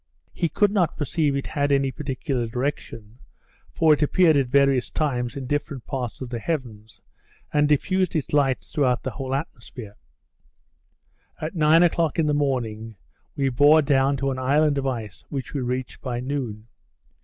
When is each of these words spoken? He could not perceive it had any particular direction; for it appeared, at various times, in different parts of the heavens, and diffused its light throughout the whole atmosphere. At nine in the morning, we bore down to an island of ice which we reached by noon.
He 0.33 0.49
could 0.49 0.71
not 0.71 0.97
perceive 0.97 1.35
it 1.35 1.45
had 1.45 1.71
any 1.71 1.91
particular 1.91 2.47
direction; 2.47 3.19
for 3.69 3.93
it 3.93 4.01
appeared, 4.01 4.35
at 4.35 4.47
various 4.47 4.89
times, 4.89 5.37
in 5.37 5.45
different 5.45 5.85
parts 5.85 6.21
of 6.21 6.29
the 6.31 6.39
heavens, 6.39 7.01
and 7.53 7.69
diffused 7.69 8.15
its 8.15 8.33
light 8.33 8.61
throughout 8.61 9.03
the 9.03 9.11
whole 9.11 9.35
atmosphere. 9.35 9.95
At 11.39 11.53
nine 11.53 11.83
in 12.15 12.25
the 12.25 12.33
morning, 12.33 12.95
we 13.35 13.49
bore 13.49 13.83
down 13.83 14.17
to 14.17 14.31
an 14.31 14.39
island 14.39 14.79
of 14.79 14.87
ice 14.87 15.23
which 15.29 15.53
we 15.53 15.61
reached 15.61 16.01
by 16.01 16.19
noon. 16.19 16.65